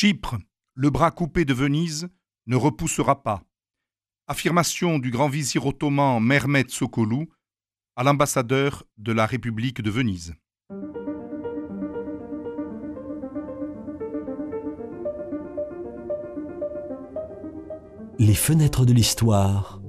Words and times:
Chypre, 0.00 0.36
le 0.74 0.90
bras 0.90 1.10
coupé 1.10 1.44
de 1.44 1.52
Venise, 1.52 2.08
ne 2.46 2.54
repoussera 2.54 3.24
pas. 3.24 3.42
Affirmation 4.28 5.00
du 5.00 5.10
grand 5.10 5.28
vizir 5.28 5.66
ottoman 5.66 6.22
Mehmet 6.22 6.66
Sokolou 6.68 7.26
à 7.96 8.04
l'ambassadeur 8.04 8.84
de 8.96 9.10
la 9.10 9.26
République 9.26 9.82
de 9.82 9.90
Venise. 9.90 10.36
Les 18.20 18.34
fenêtres 18.36 18.86
de 18.86 18.92
l'histoire 18.92 19.82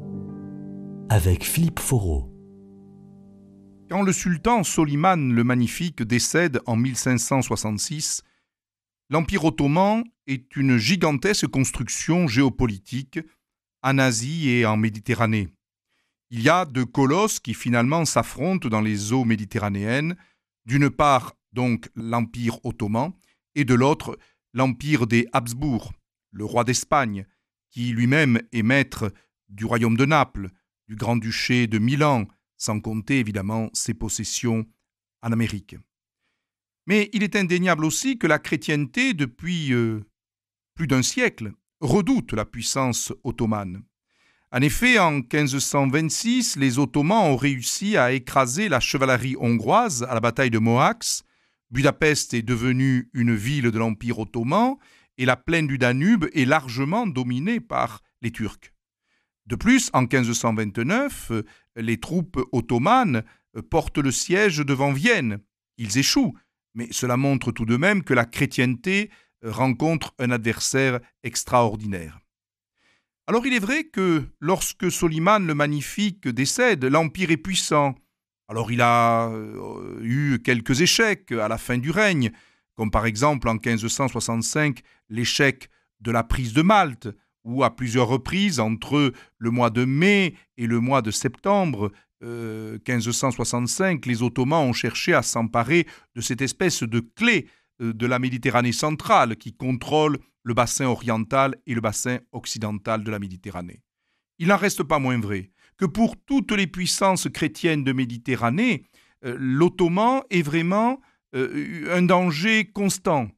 avec 1.10 1.44
Philippe 1.44 1.80
Foreau. 1.80 2.34
Quand 3.92 4.02
le 4.02 4.12
sultan 4.12 4.64
Soliman 4.64 5.32
le 5.32 5.44
Magnifique 5.44 6.02
décède 6.02 6.62
en 6.66 6.78
1566, 6.78 8.24
l'Empire 9.10 9.46
ottoman 9.46 10.04
est 10.28 10.56
une 10.56 10.78
gigantesque 10.78 11.48
construction 11.48 12.28
géopolitique 12.28 13.20
en 13.82 13.98
Asie 13.98 14.50
et 14.50 14.66
en 14.66 14.78
Méditerranée. 14.78 15.50
Il 16.30 16.42
y 16.42 16.50
a 16.50 16.66
deux 16.66 16.86
colosses 16.86 17.40
qui 17.40 17.56
finalement 17.56 18.06
s'affrontent 18.06 18.70
dans 18.70 18.82
les 18.82 19.12
eaux 19.12 19.26
méditerranéennes, 19.26 20.16
d'une 20.66 20.92
part 20.92 21.36
donc 21.54 21.90
l'Empire 21.96 22.64
ottoman 22.64 23.14
et 23.56 23.66
de 23.66 23.74
l'autre 23.74 24.20
l'Empire 24.54 25.08
des 25.08 25.28
Habsbourg, 25.34 25.94
le 26.32 26.46
roi 26.46 26.64
d'Espagne, 26.64 27.26
qui 27.72 27.92
lui-même 27.92 28.42
est 28.52 28.64
maître 28.64 29.12
du 29.48 29.66
royaume 29.66 29.98
de 29.98 30.06
Naples, 30.06 30.50
du 30.88 30.96
grand-duché 30.96 31.66
de 31.68 31.80
Milan, 31.80 32.28
sans 32.58 32.80
compter 32.80 33.20
évidemment 33.20 33.70
ses 33.74 33.94
possessions 33.94 34.66
en 35.22 35.32
Amérique. 35.32 35.76
Mais 36.90 37.08
il 37.14 37.22
est 37.22 37.36
indéniable 37.36 37.86
aussi 37.86 38.18
que 38.18 38.26
la 38.26 38.40
chrétienté, 38.40 39.14
depuis 39.14 39.74
euh, 39.74 40.00
plus 40.74 40.88
d'un 40.88 41.04
siècle, 41.04 41.52
redoute 41.82 42.34
la 42.34 42.46
puissance 42.46 43.14
ottomane. 43.24 43.84
En 44.52 44.62
effet, 44.62 44.98
en 44.98 45.12
1526, 45.12 46.56
les 46.56 46.80
Ottomans 46.80 47.32
ont 47.32 47.36
réussi 47.36 47.96
à 47.96 48.12
écraser 48.12 48.70
la 48.70 48.80
chevalerie 48.80 49.36
hongroise 49.40 50.02
à 50.10 50.16
la 50.16 50.20
bataille 50.20 50.50
de 50.50 50.58
Mohacs. 50.58 51.22
Budapest 51.70 52.34
est 52.34 52.42
devenue 52.42 53.12
une 53.14 53.36
ville 53.36 53.70
de 53.70 53.78
l'Empire 53.78 54.18
ottoman 54.18 54.74
et 55.20 55.26
la 55.26 55.36
plaine 55.36 55.68
du 55.68 55.78
Danube 55.78 56.26
est 56.34 56.46
largement 56.46 57.06
dominée 57.06 57.60
par 57.60 58.02
les 58.24 58.32
Turcs. 58.32 58.74
De 59.46 59.56
plus, 59.56 59.92
en 59.94 60.02
1529, 60.02 61.34
les 61.76 62.00
troupes 62.00 62.44
ottomanes 62.52 63.24
portent 63.70 64.00
le 64.00 64.12
siège 64.12 64.58
devant 64.58 64.92
Vienne. 64.92 65.38
Ils 65.78 66.00
échouent, 66.00 66.34
mais 66.74 66.88
cela 66.92 67.18
montre 67.18 67.52
tout 67.52 67.66
de 67.66 67.78
même 67.78 68.04
que 68.04 68.14
la 68.14 68.26
chrétienté 68.26 69.10
rencontre 69.44 70.14
un 70.20 70.32
adversaire 70.32 71.00
extraordinaire. 71.24 72.20
Alors 73.28 73.46
il 73.46 73.54
est 73.54 73.60
vrai 73.60 73.84
que 73.84 74.24
lorsque 74.40 74.92
Soliman 74.92 75.46
le 75.46 75.54
Magnifique 75.54 76.28
décède, 76.28 76.84
l'Empire 76.84 77.32
est 77.32 77.38
puissant. 77.38 77.96
Alors 78.48 78.72
il 78.72 78.82
a 78.82 79.30
euh, 79.30 80.00
eu 80.02 80.40
quelques 80.40 80.82
échecs 80.82 81.32
à 81.32 81.48
la 81.48 81.60
fin 81.60 81.78
du 81.78 81.92
règne, 81.92 82.32
comme 82.74 82.90
par 82.90 83.06
exemple 83.06 83.48
en 83.48 83.54
1565 83.54 84.82
l'échec 85.10 85.70
de 86.00 86.12
la 86.12 86.24
prise 86.24 86.54
de 86.54 86.64
Malte, 86.64 87.10
ou 87.44 87.64
à 87.64 87.76
plusieurs 87.76 88.08
reprises 88.08 88.60
entre 88.60 89.14
le 89.38 89.52
mois 89.52 89.70
de 89.70 89.86
mai 89.86 90.36
et 90.58 90.68
le 90.68 90.80
mois 90.80 91.02
de 91.02 91.12
septembre 91.12 91.92
1565, 92.22 94.06
euh, 94.06 94.10
les 94.10 94.24
Ottomans 94.24 94.68
ont 94.68 94.74
cherché 94.74 95.14
à 95.14 95.22
s'emparer 95.22 95.88
de 96.16 96.22
cette 96.22 96.42
espèce 96.42 96.84
de 96.84 97.00
clé 97.00 97.48
euh, 97.82 97.94
de 97.94 98.06
la 98.06 98.20
Méditerranée 98.20 98.72
centrale 98.72 99.38
qui 99.38 99.54
contrôle 99.54 100.18
le 100.44 100.54
bassin 100.54 100.86
oriental 100.86 101.56
et 101.66 101.74
le 101.74 101.82
bassin 101.82 102.20
occidental 102.32 103.04
de 103.04 103.12
la 103.12 103.20
Méditerranée. 103.20 103.82
Il 104.38 104.48
n'en 104.48 104.58
reste 104.58 104.84
pas 104.84 105.00
moins 105.00 105.20
vrai 105.20 105.52
que 105.78 105.86
pour 105.86 106.18
toutes 106.18 106.52
les 106.52 106.68
puissances 106.68 107.30
chrétiennes 107.30 107.84
de 107.84 107.94
Méditerranée, 107.94 108.84
euh, 109.26 109.36
l'Ottoman 109.40 110.22
est 110.30 110.42
vraiment 110.42 111.00
un 111.32 112.02
danger 112.02 112.66
constant. 112.66 113.30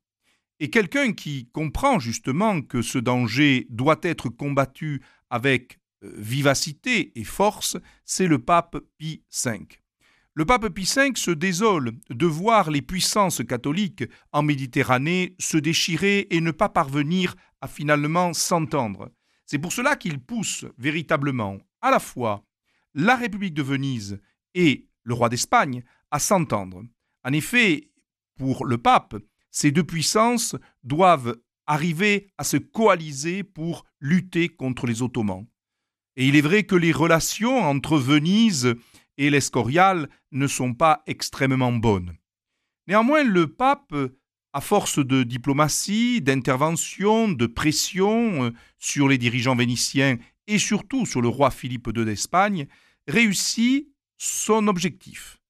Et 0.61 0.69
quelqu'un 0.69 1.11
qui 1.11 1.49
comprend 1.51 1.99
justement 1.99 2.61
que 2.61 2.81
ce 2.81 2.99
danger 2.99 3.67
doit 3.69 3.99
être 4.03 4.29
combattu 4.29 5.01
avec 5.29 5.80
vivacité 6.01 7.11
et 7.19 7.23
force, 7.23 7.77
c'est 8.05 8.27
le 8.27 8.39
pape 8.39 8.77
Pie 8.97 9.23
V. 9.45 9.67
Le 10.33 10.45
pape 10.45 10.69
Pie 10.69 10.89
V 10.95 11.11
se 11.15 11.31
désole 11.31 11.91
de 12.09 12.25
voir 12.25 12.71
les 12.71 12.81
puissances 12.81 13.43
catholiques 13.45 14.05
en 14.31 14.43
Méditerranée 14.43 15.35
se 15.39 15.57
déchirer 15.57 16.27
et 16.29 16.41
ne 16.41 16.51
pas 16.51 16.69
parvenir 16.69 17.35
à 17.59 17.67
finalement 17.67 18.33
s'entendre. 18.33 19.11
C'est 19.45 19.59
pour 19.59 19.73
cela 19.73 19.95
qu'il 19.95 20.19
pousse 20.19 20.65
véritablement 20.77 21.57
à 21.81 21.91
la 21.91 21.99
fois 21.99 22.45
la 22.93 23.15
République 23.15 23.53
de 23.53 23.63
Venise 23.63 24.19
et 24.53 24.87
le 25.03 25.13
roi 25.13 25.29
d'Espagne 25.29 25.83
à 26.09 26.19
s'entendre. 26.19 26.83
En 27.23 27.33
effet, 27.33 27.91
pour 28.37 28.65
le 28.65 28.77
pape, 28.77 29.15
ces 29.49 29.71
deux 29.71 29.83
puissances 29.83 30.55
doivent 30.83 31.35
arriver 31.67 32.31
à 32.37 32.43
se 32.43 32.57
coaliser 32.57 33.43
pour 33.43 33.85
lutter 33.99 34.49
contre 34.49 34.87
les 34.87 35.01
Ottomans. 35.01 35.45
Et 36.15 36.27
il 36.27 36.35
est 36.35 36.41
vrai 36.41 36.63
que 36.63 36.75
les 36.75 36.91
relations 36.91 37.59
entre 37.59 37.97
Venise 37.97 38.75
et 39.17 39.29
l'Escorial 39.29 40.09
ne 40.31 40.47
sont 40.47 40.73
pas 40.73 41.03
extrêmement 41.07 41.71
bonnes. 41.71 42.17
Néanmoins, 42.87 43.23
le 43.23 43.47
pape, 43.47 43.95
à 44.53 44.61
force 44.61 44.99
de 44.99 45.23
diplomatie, 45.23 46.21
d'intervention, 46.21 47.29
de 47.29 47.45
pression 47.45 48.45
euh, 48.45 48.51
sur 48.79 49.07
les 49.07 49.17
dirigeants 49.17 49.55
vénitiens 49.55 50.17
et 50.47 50.57
surtout 50.57 51.05
sur 51.05 51.21
le 51.21 51.29
roi 51.29 51.51
Philippe 51.51 51.89
II 51.95 52.03
d'Espagne, 52.03 52.67
réussit 53.07 53.87
son 54.17 54.67
objectif 54.67 55.41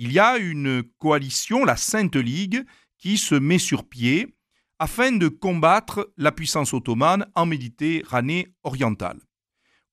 il 0.00 0.12
y 0.12 0.18
a 0.18 0.38
une 0.38 0.82
coalition, 0.98 1.66
la 1.66 1.76
Sainte 1.76 2.16
Ligue, 2.16 2.64
qui 2.96 3.18
se 3.18 3.34
met 3.34 3.58
sur 3.58 3.86
pied 3.86 4.34
afin 4.78 5.12
de 5.12 5.28
combattre 5.28 6.10
la 6.16 6.32
puissance 6.32 6.72
ottomane 6.72 7.26
en 7.34 7.44
Méditerranée 7.44 8.48
orientale. 8.62 9.20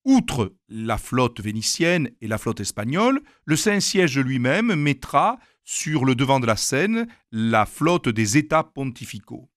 Outre 0.07 0.55
la 0.69 0.97
flotte 0.97 1.41
vénitienne 1.41 2.09
et 2.21 2.29
la 2.29 2.37
flotte 2.37 2.61
espagnole, 2.61 3.19
le 3.43 3.57
Saint-Siège 3.57 4.17
lui-même 4.17 4.73
mettra 4.73 5.37
sur 5.65 6.05
le 6.05 6.15
devant 6.15 6.39
de 6.39 6.45
la 6.45 6.55
scène 6.55 7.09
la 7.33 7.65
flotte 7.65 8.07
des 8.07 8.37
États 8.37 8.63
pontificaux. 8.63 9.49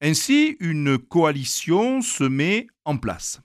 Ainsi, 0.00 0.56
une 0.58 0.98
coalition 0.98 2.02
se 2.02 2.24
met 2.24 2.66
en 2.84 2.96
place. 2.96 3.40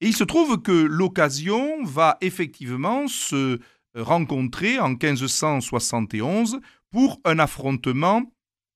Et 0.00 0.06
il 0.06 0.14
se 0.14 0.22
trouve 0.22 0.62
que 0.62 0.70
l'occasion 0.70 1.82
va 1.82 2.16
effectivement 2.20 3.08
se 3.08 3.58
rencontrés 3.96 4.78
en 4.78 4.90
1571 4.90 6.60
pour 6.92 7.20
un 7.24 7.40
affrontement 7.40 8.22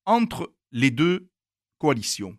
entre 0.06 0.52
les 0.72 0.90
deux 0.90 1.28
coalitions. 1.78 2.36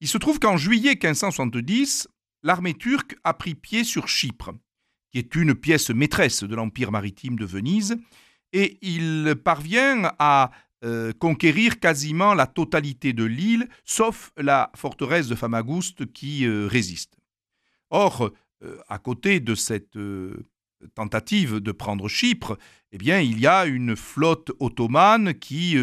Il 0.00 0.08
se 0.08 0.16
trouve 0.16 0.38
qu'en 0.38 0.56
juillet 0.56 0.92
1570, 0.92 2.08
l'armée 2.44 2.74
turque 2.74 3.16
a 3.24 3.34
pris 3.34 3.56
pied 3.56 3.82
sur 3.82 4.06
Chypre, 4.06 4.52
qui 5.10 5.18
est 5.18 5.34
une 5.34 5.54
pièce 5.54 5.90
maîtresse 5.90 6.44
de 6.44 6.54
l'empire 6.54 6.92
maritime 6.92 7.36
de 7.36 7.44
Venise, 7.44 7.96
et 8.52 8.78
il 8.82 9.34
parvient 9.42 10.12
à 10.20 10.52
euh, 10.84 11.12
conquérir 11.18 11.80
quasiment 11.80 12.34
la 12.34 12.46
totalité 12.46 13.12
de 13.12 13.24
l'île, 13.24 13.68
sauf 13.84 14.32
la 14.36 14.70
forteresse 14.76 15.26
de 15.28 15.34
Famagouste 15.34 16.12
qui 16.12 16.46
euh, 16.46 16.68
résiste. 16.68 17.16
Or, 17.90 18.30
euh, 18.62 18.78
à 18.88 18.98
côté 18.98 19.40
de 19.40 19.54
cette 19.54 19.98
tentative 20.94 21.60
de 21.60 21.72
prendre 21.72 22.08
Chypre, 22.08 22.58
eh 22.92 22.98
bien, 22.98 23.20
il 23.20 23.40
y 23.40 23.46
a 23.46 23.64
une 23.64 23.96
flotte 23.96 24.52
ottomane 24.60 25.34
qui 25.34 25.76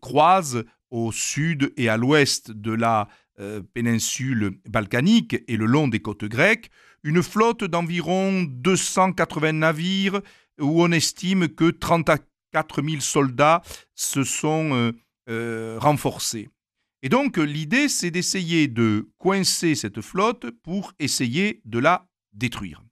croise 0.00 0.64
au 0.90 1.12
sud 1.12 1.72
et 1.76 1.88
à 1.88 1.96
l'ouest 1.96 2.50
de 2.50 2.72
la 2.72 3.08
euh, 3.40 3.62
péninsule 3.74 4.58
balkanique 4.68 5.36
et 5.48 5.56
le 5.56 5.66
long 5.66 5.88
des 5.88 6.00
côtes 6.00 6.24
grecques, 6.24 6.70
une 7.02 7.22
flotte 7.22 7.64
d'environ 7.64 8.42
280 8.42 9.52
navires 9.52 10.20
où 10.60 10.82
on 10.82 10.92
estime 10.92 11.48
que 11.48 11.70
34 11.70 12.82
000 12.82 13.00
soldats 13.00 13.62
se 13.94 14.24
sont 14.24 14.92
renforcés. 15.78 16.48
Et 17.02 17.08
donc 17.08 17.38
l'idée, 17.38 17.88
c'est 17.88 18.10
d'essayer 18.10 18.68
de 18.68 19.08
coincer 19.16 19.74
cette 19.74 20.00
flotte 20.00 20.50
pour 20.62 20.92
essayer 20.98 21.62
de 21.64 21.78
la 21.78 22.06
détruire. 22.32 22.82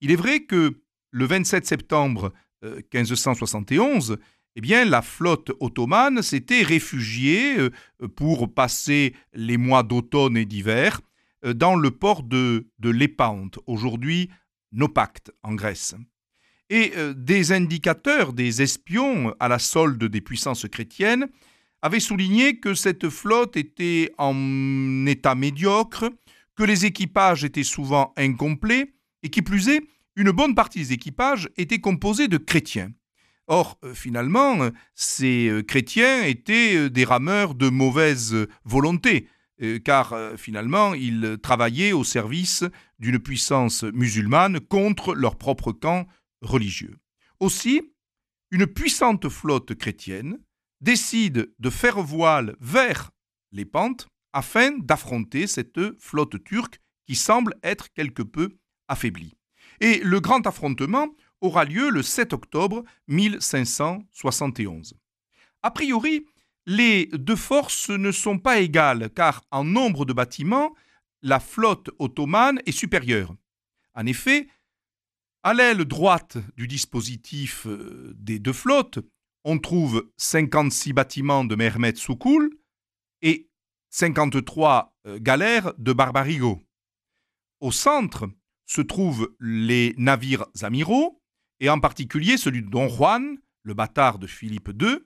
Il 0.00 0.10
est 0.10 0.16
vrai 0.16 0.40
que 0.40 0.80
le 1.10 1.24
27 1.24 1.66
septembre 1.66 2.32
1571, 2.62 4.12
euh, 4.12 4.16
eh 4.58 4.60
bien, 4.60 4.84
la 4.84 5.02
flotte 5.02 5.52
ottomane 5.60 6.20
s'était 6.20 6.62
réfugiée 6.62 7.60
euh, 7.60 7.70
pour 8.16 8.52
passer 8.52 9.14
les 9.32 9.56
mois 9.56 9.84
d'automne 9.84 10.36
et 10.36 10.46
d'hiver 10.46 11.00
euh, 11.44 11.54
dans 11.54 11.76
le 11.76 11.92
port 11.92 12.24
de, 12.24 12.66
Lépante, 12.82 13.60
aujourd'hui 13.68 14.30
Nopacte 14.72 15.30
en 15.44 15.54
Grèce. 15.54 15.94
Et 16.70 16.92
des 17.16 17.52
indicateurs, 17.52 18.32
des 18.32 18.60
espions 18.60 19.32
à 19.40 19.48
la 19.48 19.60
solde 19.60 20.04
des 20.04 20.20
puissances 20.20 20.66
chrétiennes, 20.66 21.28
avait 21.80 22.00
souligné 22.00 22.58
que 22.58 22.74
cette 22.74 23.08
flotte 23.08 23.56
était 23.56 24.12
en 24.18 25.06
état 25.06 25.36
médiocre, 25.36 26.10
que 26.56 26.64
les 26.64 26.84
équipages 26.84 27.44
étaient 27.44 27.62
souvent 27.62 28.12
incomplets, 28.16 28.92
et 29.22 29.30
qui 29.30 29.40
plus 29.40 29.68
est, 29.68 29.82
une 30.16 30.32
bonne 30.32 30.56
partie 30.56 30.80
des 30.80 30.92
équipages 30.92 31.48
étaient 31.56 31.78
composés 31.78 32.26
de 32.26 32.38
chrétiens. 32.38 32.90
Or, 33.48 33.78
euh, 33.82 33.94
finalement, 33.94 34.70
ces 34.94 35.48
euh, 35.48 35.62
chrétiens 35.62 36.22
étaient 36.22 36.76
euh, 36.76 36.90
des 36.90 37.04
rameurs 37.04 37.54
de 37.54 37.70
mauvaise 37.70 38.46
volonté, 38.64 39.28
car 39.84 40.14
finalement, 40.36 40.94
ils 40.94 41.36
travaillaient 41.42 41.90
au 41.90 42.04
service 42.04 42.62
d'une 43.00 43.18
puissance 43.18 43.82
musulmane 43.82 44.60
contre 44.60 45.16
leur 45.16 45.34
propre 45.34 45.72
camp 45.72 46.06
religieux. 46.42 46.96
Aussi, 47.40 47.82
une 48.52 48.68
puissante 48.68 49.28
flotte 49.28 49.74
chrétienne 49.74 50.38
décide 50.80 51.52
de 51.58 51.70
faire 51.70 52.00
voile 52.00 52.54
vers 52.60 53.10
les 53.50 53.64
pentes 53.64 54.06
afin 54.32 54.78
d'affronter 54.78 55.48
cette 55.48 55.80
flotte 55.98 56.44
turque 56.44 56.78
qui 57.08 57.16
semble 57.16 57.56
être 57.64 57.92
quelque 57.94 58.22
peu 58.22 58.50
affaiblie. 58.86 59.34
Et 59.80 59.98
le 60.04 60.20
grand 60.20 60.46
affrontement 60.46 61.08
aura 61.40 61.64
lieu 61.64 61.90
le 61.90 62.02
7 62.02 62.32
octobre 62.32 62.84
1571. 63.08 64.94
A 65.62 65.70
priori, 65.70 66.26
les 66.66 67.06
deux 67.06 67.36
forces 67.36 67.90
ne 67.90 68.12
sont 68.12 68.38
pas 68.38 68.60
égales, 68.60 69.10
car 69.14 69.42
en 69.50 69.64
nombre 69.64 70.04
de 70.04 70.12
bâtiments, 70.12 70.74
la 71.22 71.40
flotte 71.40 71.90
ottomane 71.98 72.60
est 72.66 72.72
supérieure. 72.72 73.34
En 73.94 74.06
effet, 74.06 74.48
à 75.42 75.54
l'aile 75.54 75.84
droite 75.84 76.38
du 76.56 76.66
dispositif 76.66 77.66
euh, 77.66 78.14
des 78.16 78.38
deux 78.38 78.52
flottes, 78.52 78.98
on 79.44 79.58
trouve 79.58 80.10
56 80.16 80.92
bâtiments 80.92 81.44
de 81.44 81.54
Mehmet 81.54 81.94
Soukoul 81.94 82.50
et 83.22 83.48
53 83.90 84.94
euh, 85.06 85.18
galères 85.20 85.72
de 85.78 85.92
Barbarigo. 85.92 86.62
Au 87.60 87.72
centre 87.72 88.28
se 88.66 88.82
trouvent 88.82 89.34
les 89.40 89.94
navires 89.96 90.44
amiraux, 90.60 91.17
et 91.60 91.68
en 91.68 91.80
particulier 91.80 92.36
celui 92.36 92.62
de 92.62 92.70
Don 92.70 92.88
Juan, 92.88 93.38
le 93.62 93.74
bâtard 93.74 94.18
de 94.18 94.26
Philippe 94.26 94.70
II. 94.80 94.98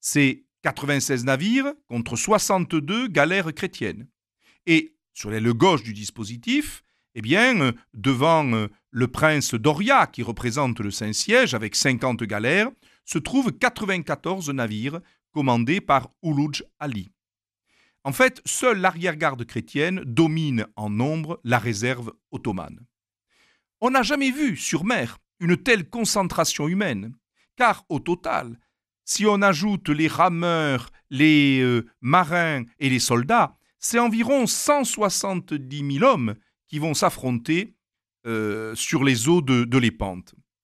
C'est 0.00 0.44
96 0.62 1.24
navires 1.24 1.72
contre 1.86 2.16
62 2.16 3.08
galères 3.08 3.54
chrétiennes. 3.54 4.08
Et 4.66 4.96
sur 5.14 5.30
l'aile 5.30 5.52
gauche 5.52 5.82
du 5.82 5.92
dispositif, 5.92 6.82
eh 7.14 7.22
bien, 7.22 7.60
euh, 7.60 7.72
devant 7.94 8.52
euh, 8.52 8.68
le 8.90 9.08
prince 9.08 9.54
Doria, 9.54 10.06
qui 10.06 10.22
représente 10.22 10.80
le 10.80 10.90
Saint-Siège 10.90 11.54
avec 11.54 11.74
50 11.74 12.22
galères, 12.24 12.70
se 13.04 13.18
trouvent 13.18 13.52
94 13.52 14.50
navires 14.50 15.00
commandés 15.32 15.80
par 15.80 16.10
Oulouj 16.22 16.64
Ali. 16.78 17.10
En 18.04 18.12
fait, 18.12 18.40
seule 18.44 18.78
l'arrière-garde 18.78 19.44
chrétienne 19.44 20.02
domine 20.04 20.66
en 20.76 20.90
nombre 20.90 21.40
la 21.42 21.58
réserve 21.58 22.12
ottomane. 22.30 22.80
On 23.80 23.90
n'a 23.90 24.02
jamais 24.02 24.30
vu 24.30 24.56
sur 24.56 24.84
mer 24.84 25.18
une 25.40 25.56
telle 25.56 25.88
concentration 25.88 26.68
humaine, 26.68 27.12
car 27.56 27.84
au 27.88 27.98
total, 28.00 28.58
si 29.04 29.26
on 29.26 29.42
ajoute 29.42 29.88
les 29.88 30.08
rameurs, 30.08 30.90
les 31.10 31.60
euh, 31.60 31.86
marins 32.00 32.64
et 32.78 32.90
les 32.90 32.98
soldats, 32.98 33.56
c'est 33.78 33.98
environ 33.98 34.46
170 34.46 35.98
000 35.98 36.04
hommes 36.04 36.34
qui 36.66 36.78
vont 36.78 36.94
s'affronter 36.94 37.76
euh, 38.26 38.74
sur 38.74 39.04
les 39.04 39.28
eaux 39.28 39.42
de, 39.42 39.64
de. 39.64 39.92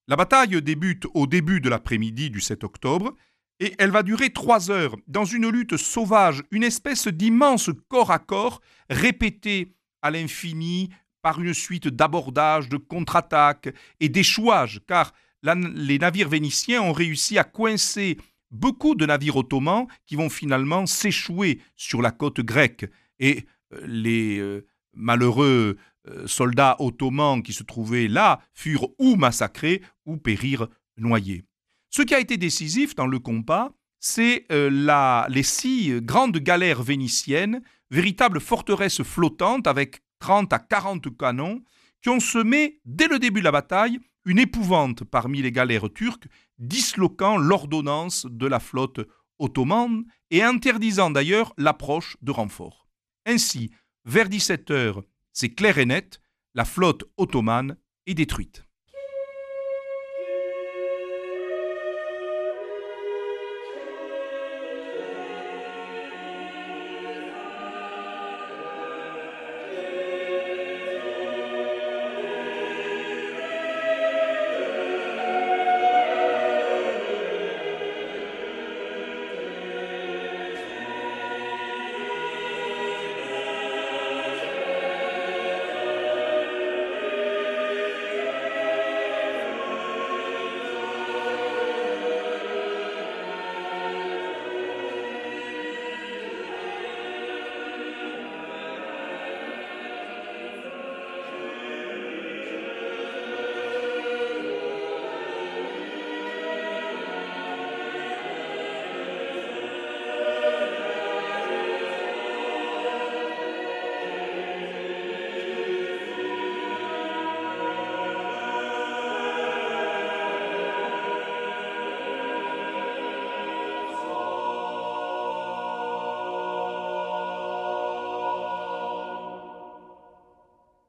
La 0.09 0.17
bataille 0.17 0.61
débute 0.61 1.07
au 1.15 1.29
début 1.29 1.61
de 1.61 1.69
l'après-midi 1.69 2.31
du 2.31 2.41
7 2.41 2.65
octobre 2.65 3.15
et 3.61 3.75
elle 3.79 3.93
va 3.93 4.03
durer 4.03 4.31
trois 4.31 4.73
heures 4.73 4.97
dans 5.07 5.25
une 5.25 5.49
lutte 5.49 5.77
sauvage, 5.77 6.43
une 6.51 6.65
espèce 6.65 7.07
d'immense 7.07 7.71
corps 7.89 8.11
à 8.11 8.19
corps 8.19 8.61
répété 8.91 9.77
à 10.03 10.11
l'infini 10.11 10.91
par 11.23 11.41
une 11.41 11.55
suite 11.55 11.89
d'abordages, 11.89 12.69
de 12.69 12.77
contre-attaques 12.77 13.75
et 14.01 14.09
d'échouages, 14.09 14.81
car 14.87 15.13
les 15.43 15.99
navires 15.99 16.29
vénitiens 16.29 16.83
ont 16.83 16.93
réussi 16.93 17.39
à 17.39 17.45
coincer 17.45 18.19
beaucoup 18.51 18.95
de 18.95 19.07
navires 19.07 19.37
ottomans 19.37 19.87
qui 20.07 20.17
vont 20.17 20.29
finalement 20.29 20.87
s'échouer 20.87 21.61
sur 21.75 22.03
la 22.03 22.11
côte 22.11 22.41
grecque. 22.41 22.87
Et 23.19 23.47
euh, 23.73 23.81
les 23.87 24.39
euh, 24.39 24.67
malheureux 24.93 25.79
euh, 26.09 26.27
soldats 26.27 26.77
ottomans 26.79 27.43
qui 27.43 27.53
se 27.53 27.63
trouvaient 27.63 28.09
là 28.09 28.41
furent 28.53 28.89
ou 28.99 29.17
massacrés 29.17 29.83
ou 30.05 30.17
périrent 30.17 30.69
noyés. 30.97 31.45
Ce 31.91 32.03
qui 32.03 32.15
a 32.15 32.21
été 32.21 32.37
décisif 32.37 32.95
dans 32.95 33.07
le 33.07 33.19
combat, 33.19 33.73
c'est 34.01 34.47
les 34.51 35.43
six 35.43 36.01
grandes 36.01 36.39
galères 36.39 36.83
vénitiennes, 36.83 37.63
véritables 37.91 38.41
forteresses 38.41 39.03
flottantes 39.03 39.67
avec 39.67 40.01
30 40.23 40.53
à 40.53 40.61
40 40.61 41.17
canons, 41.17 41.65
qui 42.01 42.09
ont 42.09 42.21
semé, 42.21 42.81
dès 42.85 43.09
le 43.09 43.19
début 43.19 43.41
de 43.41 43.45
la 43.45 43.51
bataille, 43.51 43.99
une 44.25 44.39
épouvante 44.39 45.03
parmi 45.03 45.43
les 45.43 45.51
galères 45.51 45.93
turques, 45.93 46.29
disloquant 46.59 47.37
l'ordonnance 47.37 48.25
de 48.31 48.47
la 48.47 48.61
flotte 48.61 49.01
ottomane 49.41 50.05
et 50.31 50.41
interdisant 50.43 51.11
d'ailleurs 51.11 51.53
l'approche 51.59 52.17
de 52.23 52.31
renforts. 52.31 52.87
Ainsi, 53.27 53.73
vers 54.05 54.29
17 54.29 54.71
heures, 54.71 55.03
c'est 55.33 55.51
clair 55.51 55.79
et 55.79 55.87
net, 55.87 56.21
la 56.55 56.65
flotte 56.65 57.03
ottomane 57.17 57.77
est 58.07 58.15
détruite. 58.15 58.65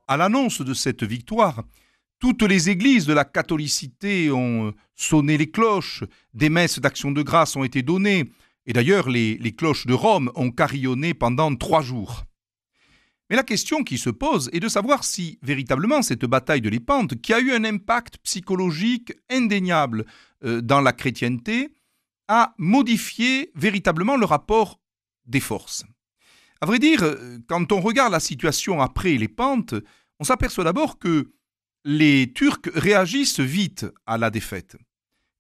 À 0.08 0.18
l'annonce 0.18 0.62
de 0.62 0.74
cette 0.74 1.04
victoire, 1.04 1.64
toutes 2.20 2.44
les 2.44 2.70
églises 2.70 3.06
de 3.06 3.14
la 3.14 3.26
catholicité 3.26 4.32
ont 4.32 4.68
euh, 4.68 4.72
sonné 4.96 5.38
les 5.38 5.50
cloches, 5.50 6.04
des 6.34 6.50
messes 6.50 6.80
d'action 6.80 7.12
de 7.12 7.22
grâce 7.22 7.56
ont 7.56 7.64
été 7.64 7.82
données, 7.82 8.26
et 8.66 8.74
d'ailleurs 8.74 9.10
les, 9.10 9.38
cloches 9.58 9.86
de 9.86 9.94
Rome 9.94 10.32
ont 10.36 10.52
carillonné 10.52 11.14
pendant 11.14 11.56
trois 11.56 11.82
jours. 11.82 12.24
Mais 13.30 13.36
la 13.38 13.44
question 13.44 13.84
qui 13.84 13.98
se 13.98 14.10
pose 14.10 14.50
est 14.54 14.60
de 14.60 14.68
savoir 14.68 15.04
si 15.04 15.40
véritablement 15.42 16.02
cette 16.02 16.26
bataille 16.26 16.62
de 16.62 16.70
l'Épante, 16.70 17.20
qui 17.22 17.34
a 17.34 17.40
eu 17.40 17.52
un 17.52 17.64
impact 17.64 18.18
psychologique 18.20 19.14
indéniable 19.30 20.06
euh, 20.44 20.62
dans 20.62 20.82
la 20.82 20.92
chrétienté, 20.92 21.74
a 22.28 22.54
modifié 22.58 23.52
véritablement 23.56 24.18
le 24.18 24.26
rapport 24.26 24.80
des 25.26 25.40
forces. 25.40 25.84
À 26.64 26.66
vrai 26.66 26.80
dire, 26.80 27.04
quand 27.50 27.74
on 27.74 27.82
regarde 27.82 28.14
la 28.14 28.22
situation 28.22 28.80
après 28.80 29.18
les 29.18 29.28
pentes, 29.28 29.76
on 30.22 30.24
s'aperçoit 30.24 30.64
d'abord 30.64 30.98
que 30.98 31.34
les 31.84 32.32
Turcs 32.32 32.72
réagissent 32.74 33.42
vite 33.42 33.86
à 34.06 34.18
la 34.18 34.30
défaite. 34.30 34.78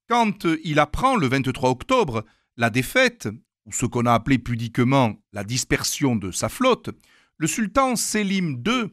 Quand 0.09 0.45
il 0.65 0.79
apprend 0.79 1.15
le 1.15 1.27
23 1.27 1.69
octobre 1.69 2.25
la 2.57 2.69
défaite, 2.69 3.29
ou 3.65 3.71
ce 3.71 3.85
qu'on 3.85 4.05
a 4.05 4.13
appelé 4.13 4.37
pudiquement 4.37 5.15
la 5.31 5.45
dispersion 5.45 6.17
de 6.17 6.29
sa 6.31 6.49
flotte, 6.49 6.89
le 7.37 7.47
sultan 7.47 7.95
Selim 7.95 8.61
II 8.67 8.89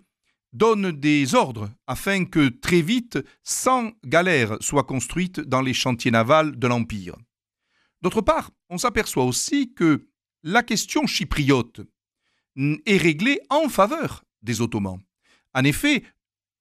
donne 0.52 0.92
des 0.92 1.34
ordres 1.34 1.68
afin 1.88 2.26
que 2.26 2.48
très 2.48 2.80
vite 2.80 3.18
100 3.42 3.90
galères 4.04 4.56
soient 4.60 4.84
construites 4.84 5.40
dans 5.40 5.62
les 5.62 5.74
chantiers 5.74 6.12
navals 6.12 6.56
de 6.56 6.68
l'Empire. 6.68 7.16
D'autre 8.02 8.20
part, 8.20 8.52
on 8.68 8.78
s'aperçoit 8.78 9.24
aussi 9.24 9.74
que 9.74 10.06
la 10.44 10.62
question 10.62 11.08
chypriote 11.08 11.80
est 12.56 12.96
réglée 12.96 13.40
en 13.50 13.68
faveur 13.68 14.24
des 14.42 14.60
Ottomans. 14.60 15.00
En 15.54 15.64
effet, 15.64 16.04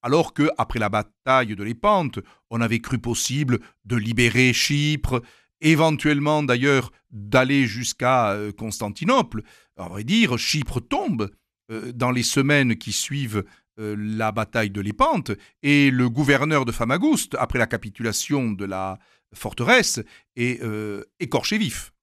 alors 0.01 0.33
que, 0.33 0.49
après 0.57 0.79
la 0.79 0.89
bataille 0.89 1.55
de 1.55 1.63
l'Épante, 1.63 2.19
on 2.49 2.61
avait 2.61 2.79
cru 2.79 2.99
possible 2.99 3.59
de 3.85 3.95
libérer 3.95 4.53
Chypre, 4.53 5.21
éventuellement 5.61 6.41
d'ailleurs 6.43 6.91
d'aller 7.11 7.65
jusqu'à 7.65 8.31
euh, 8.31 8.51
Constantinople, 8.51 9.43
à 9.77 9.89
vrai 9.89 10.03
dire, 10.03 10.37
Chypre 10.37 10.79
tombe 10.79 11.29
euh, 11.71 11.91
dans 11.91 12.11
les 12.11 12.23
semaines 12.23 12.77
qui 12.77 12.93
suivent 12.93 13.43
euh, 13.79 13.95
la 13.97 14.31
bataille 14.31 14.69
de 14.69 14.81
Lépante, 14.81 15.31
et 15.63 15.91
le 15.91 16.09
gouverneur 16.09 16.65
de 16.65 16.71
Famagouste, 16.71 17.35
après 17.37 17.59
la 17.59 17.67
capitulation 17.67 18.51
de 18.51 18.65
la 18.65 18.99
forteresse, 19.33 19.99
est 20.35 20.59
écorché 21.19 21.59
vif. 21.59 21.93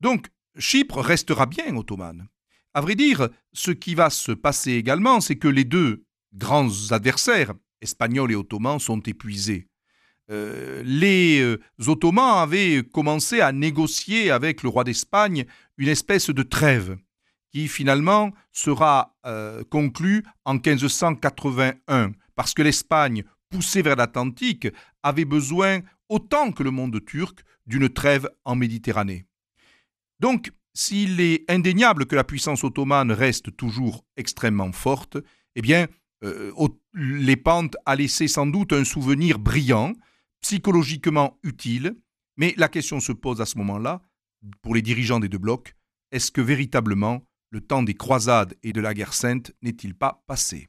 Donc, 0.00 0.28
Chypre 0.58 1.00
restera 1.00 1.44
bien 1.44 1.76
ottomane. 1.76 2.28
À 2.76 2.82
vrai 2.82 2.94
dire, 2.94 3.30
ce 3.54 3.70
qui 3.70 3.94
va 3.94 4.10
se 4.10 4.32
passer 4.32 4.72
également, 4.72 5.22
c'est 5.22 5.36
que 5.36 5.48
les 5.48 5.64
deux 5.64 6.04
grands 6.34 6.68
adversaires, 6.90 7.54
espagnols 7.80 8.32
et 8.32 8.34
ottomans, 8.34 8.78
sont 8.78 9.00
épuisés. 9.00 9.66
Euh, 10.30 10.82
les 10.84 11.40
euh, 11.40 11.58
Ottomans 11.86 12.36
avaient 12.36 12.82
commencé 12.92 13.40
à 13.40 13.50
négocier 13.52 14.30
avec 14.30 14.62
le 14.62 14.68
roi 14.68 14.84
d'Espagne 14.84 15.46
une 15.78 15.88
espèce 15.88 16.28
de 16.28 16.42
trêve 16.42 16.98
qui 17.50 17.66
finalement 17.66 18.32
sera 18.52 19.16
euh, 19.24 19.64
conclue 19.70 20.22
en 20.44 20.56
1581 20.56 22.12
parce 22.34 22.52
que 22.52 22.60
l'Espagne, 22.60 23.24
poussée 23.48 23.80
vers 23.80 23.96
l'Atlantique, 23.96 24.68
avait 25.02 25.24
besoin, 25.24 25.80
autant 26.10 26.52
que 26.52 26.62
le 26.62 26.72
monde 26.72 27.02
turc, 27.06 27.42
d'une 27.66 27.88
trêve 27.88 28.28
en 28.44 28.54
Méditerranée. 28.54 29.24
Donc, 30.20 30.50
s'il 30.76 31.20
est 31.20 31.50
indéniable 31.50 32.04
que 32.04 32.14
la 32.14 32.22
puissance 32.22 32.62
ottomane 32.62 33.10
reste 33.10 33.56
toujours 33.56 34.04
extrêmement 34.16 34.72
forte, 34.72 35.16
eh 35.54 35.62
bien, 35.62 35.86
les 36.92 37.36
pentes 37.36 37.76
a 37.86 37.96
laissé 37.96 38.28
sans 38.28 38.46
doute 38.46 38.74
un 38.74 38.84
souvenir 38.84 39.38
brillant 39.38 39.94
psychologiquement 40.42 41.38
utile, 41.42 41.96
mais 42.36 42.54
la 42.58 42.68
question 42.68 43.00
se 43.00 43.12
pose 43.12 43.40
à 43.40 43.46
ce 43.46 43.56
moment-là, 43.58 44.02
pour 44.60 44.74
les 44.74 44.82
dirigeants 44.82 45.18
des 45.18 45.28
deux 45.28 45.38
blocs, 45.38 45.74
est-ce 46.12 46.30
que 46.30 46.42
véritablement 46.42 47.22
le 47.50 47.62
temps 47.62 47.82
des 47.82 47.94
croisades 47.94 48.54
et 48.62 48.72
de 48.72 48.80
la 48.82 48.92
guerre 48.92 49.14
sainte 49.14 49.52
n'est-il 49.62 49.94
pas 49.94 50.22
passé? 50.26 50.68